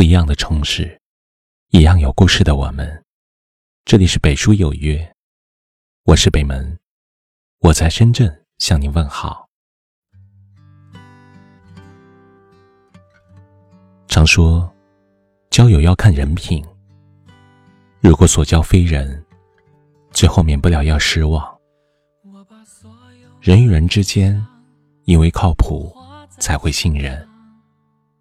[0.00, 0.98] 不一样的城市，
[1.72, 3.04] 一样有故事的我们。
[3.84, 5.14] 这里是北书有约，
[6.04, 6.78] 我是北门，
[7.58, 9.46] 我在深圳向您问好。
[14.08, 14.74] 常说，
[15.50, 16.64] 交友要看人品。
[18.00, 19.22] 如果所交非人，
[20.12, 21.60] 最后免不了要失望。
[23.38, 24.42] 人与人之间，
[25.04, 25.94] 因为靠谱
[26.38, 27.28] 才会信任，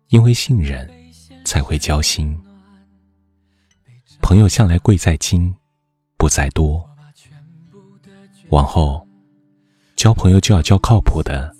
[0.09, 0.86] 因为信任
[1.50, 2.39] 才会交心。
[4.21, 5.56] 朋友向来贵在精，
[6.15, 6.87] 不在多。
[8.50, 9.07] 往后，
[9.96, 11.51] 交朋友就要交靠谱的，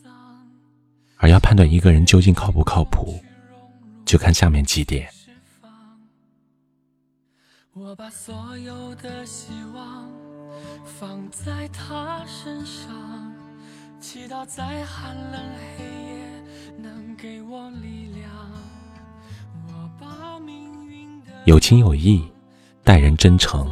[1.18, 3.20] 而要判断一个人究竟靠不靠谱，
[4.06, 5.10] 就看下面几点。
[7.74, 10.08] 我把所有的希望
[10.86, 13.34] 放在他身上。
[14.00, 15.42] 祈祷在寒冷
[15.78, 18.19] 黑夜能给我力量。
[21.46, 22.24] 有情有义，
[22.84, 23.68] 待人真诚。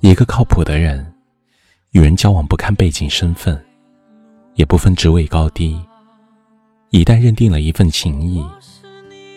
[0.00, 1.14] 一个靠谱的人，
[1.92, 3.62] 与人交往不看背景身份，
[4.54, 5.78] 也不分职位高低。
[6.90, 8.44] 一旦认定了一份情谊，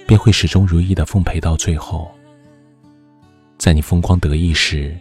[0.05, 2.09] 便会始终如一的奉陪到最后。
[3.57, 4.97] 在你风光得意时，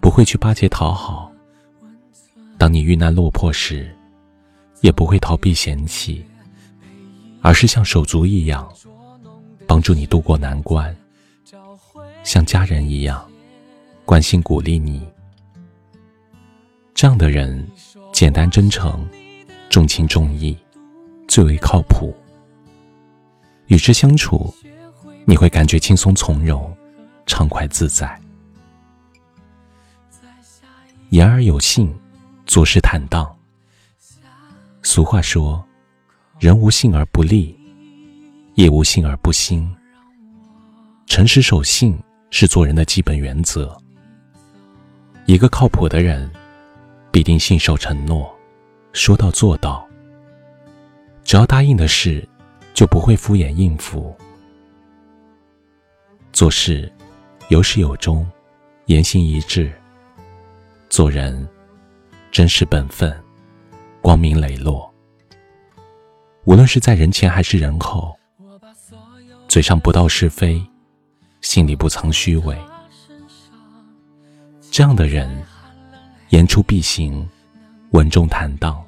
[0.00, 1.32] 不会去巴结讨好。
[2.58, 3.92] 当你遇难落魄时，
[4.82, 6.24] 也不会逃避嫌弃，
[7.40, 8.70] 而是像手足一样，
[9.72, 10.94] 帮助你度过难关，
[12.24, 13.26] 像家人一样
[14.04, 15.08] 关心鼓励你。
[16.92, 17.66] 这样的人，
[18.12, 19.08] 简单真诚，
[19.70, 20.54] 重情重义，
[21.26, 22.14] 最为靠谱。
[23.68, 24.54] 与之相处，
[25.24, 26.76] 你会感觉轻松从容，
[27.24, 28.20] 畅快自在。
[31.08, 31.90] 言而有信。
[32.44, 33.34] 做事坦荡。
[34.82, 35.64] 俗话说
[36.38, 37.58] ：“人无信而不立，
[38.54, 39.68] 业无信而不兴。”
[41.06, 41.98] 诚实守信
[42.30, 43.76] 是做人的基本原则。
[45.26, 46.30] 一个靠谱的人，
[47.10, 48.34] 必定信守承诺，
[48.92, 49.86] 说到做到。
[51.24, 52.26] 只要答应的事，
[52.74, 54.16] 就不会敷衍应付。
[56.32, 56.90] 做事
[57.48, 58.26] 有始有终，
[58.86, 59.72] 言行一致。
[60.88, 61.48] 做人。
[62.30, 63.14] 真实本分，
[64.00, 64.90] 光明磊落。
[66.44, 68.18] 无论是在人前还是人后，
[69.52, 70.66] 嘴上不道是非，
[71.42, 72.56] 心里不藏虚伪。
[74.70, 75.44] 这样的人，
[76.30, 77.28] 言出必行，
[77.90, 78.82] 稳重坦荡，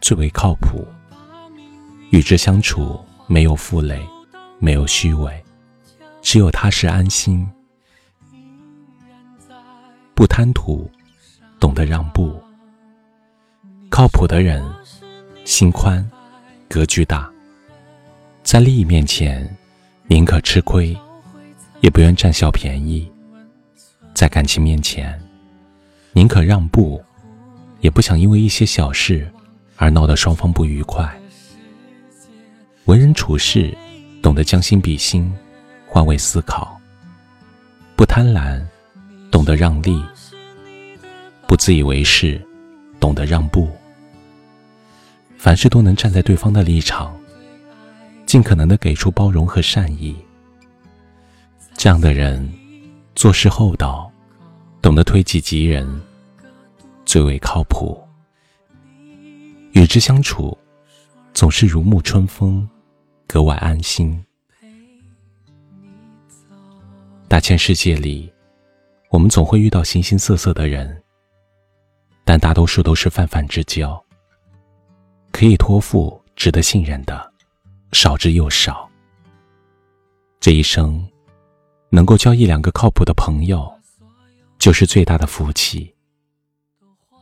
[0.00, 0.84] 最为靠谱。
[2.10, 4.04] 与之相处，没有负累，
[4.58, 5.44] 没有虚伪，
[6.20, 7.48] 只有踏实安心。
[10.12, 10.90] 不贪图，
[11.60, 12.36] 懂得让步。
[13.88, 14.60] 靠谱的人，
[15.44, 16.04] 心宽，
[16.68, 17.30] 格局大，
[18.42, 19.56] 在利益面前，
[20.06, 20.96] 宁可吃亏，
[21.80, 23.10] 也不愿占小便宜；
[24.14, 25.18] 在感情面前，
[26.12, 27.02] 宁可让步，
[27.80, 29.26] 也不想因为一些小事
[29.76, 31.10] 而闹得双方不愉快。
[32.84, 33.74] 为人处事，
[34.22, 35.32] 懂得将心比心，
[35.86, 36.78] 换位思考，
[37.96, 38.62] 不贪婪，
[39.30, 40.04] 懂得让利，
[41.46, 42.40] 不自以为是，
[43.00, 43.70] 懂得让步。
[45.38, 47.18] 凡事都能站在对方的立场，
[48.34, 50.12] 尽可能的给出包容和善意。
[51.74, 52.52] 这样的人
[53.14, 54.10] 做事厚道，
[54.82, 56.02] 懂得推己及人，
[57.04, 57.96] 最为靠谱。
[59.70, 60.58] 与之相处，
[61.32, 62.68] 总是如沐春风，
[63.28, 64.20] 格外安心。
[67.28, 68.32] 大千世界里，
[69.10, 71.00] 我们总会遇到形形色色的人，
[72.24, 74.04] 但大多数都是泛泛之交。
[75.30, 77.32] 可以托付、值得信任的，
[77.94, 78.90] 少之又少。
[80.40, 81.08] 这一生，
[81.90, 83.72] 能够交一两个靠谱的朋友，
[84.58, 85.94] 就是最大的福气。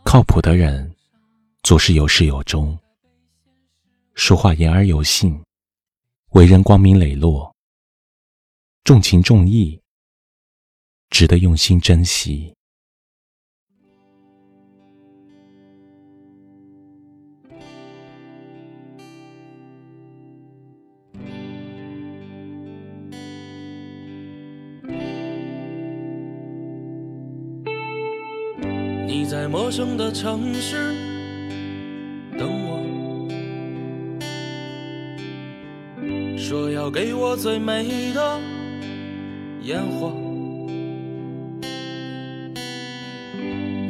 [0.03, 0.91] 靠谱的人，
[1.63, 2.77] 做事有始有终，
[4.15, 5.39] 说话言而有信，
[6.31, 7.55] 为人光明磊落，
[8.83, 9.79] 重情重义，
[11.11, 12.57] 值得用心珍惜。
[29.15, 30.97] 你在陌生的城市
[32.39, 32.81] 等我，
[36.39, 38.41] 说要给我最美的
[39.65, 40.11] 烟火。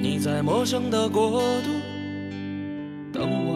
[0.02, 1.70] 你在陌生的国度
[3.12, 3.54] 等我，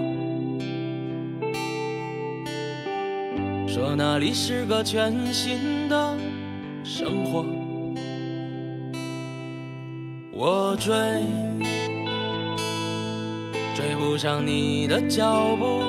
[3.66, 6.16] 说那里是个全新的
[6.84, 7.44] 生活。
[10.38, 10.92] 我追，
[13.74, 15.80] 追不上你的脚步；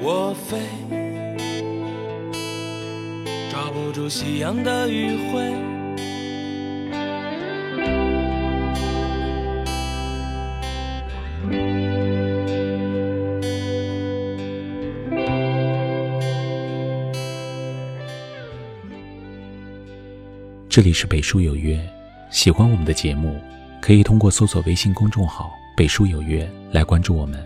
[0.00, 0.56] 我飞，
[3.50, 5.52] 抓不住夕阳的余晖。
[20.68, 21.76] 这里是北书有约，
[22.30, 23.40] 喜欢我们的节目，
[23.82, 27.44] 可以通过搜索微信公众号“北书有约”来关注我们。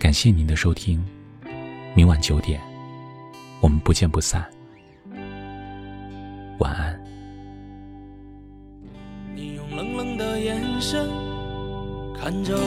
[0.00, 1.00] 感谢您的收听，
[1.94, 2.60] 明晚九点，
[3.60, 4.44] 我们不见不散。
[6.58, 7.00] 晚安。
[9.32, 11.08] 你用冷冷的眼神
[12.20, 12.60] 看着我，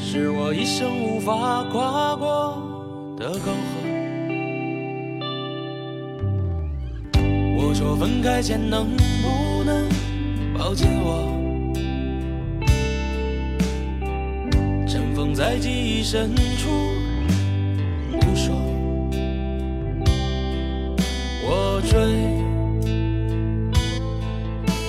[0.00, 2.62] 是我一生无法跨过
[3.18, 3.50] 的沟
[7.76, 9.86] 说分开前能不能
[10.56, 11.28] 抱紧我？
[14.88, 16.70] 尘封在记忆深处，
[18.10, 18.56] 不说。
[21.44, 22.00] 我追，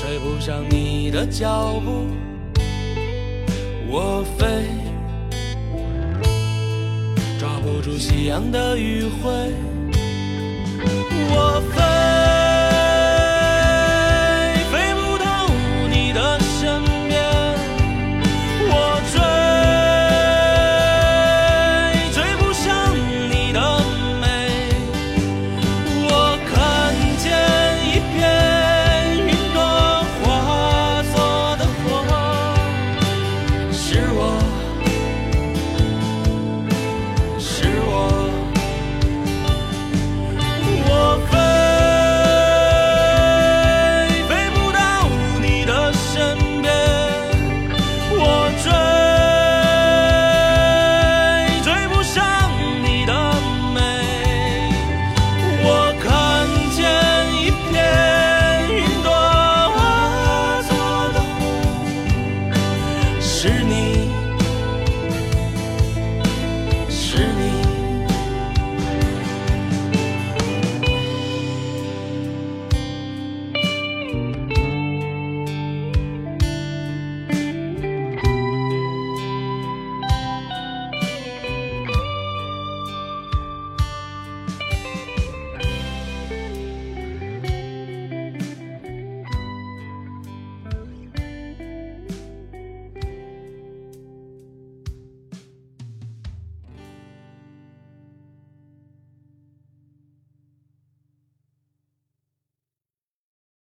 [0.02, 2.08] 追不上你的脚步；
[3.90, 4.48] 我飞，
[7.38, 9.52] 抓不住夕阳的余晖；
[11.30, 12.37] 我飞。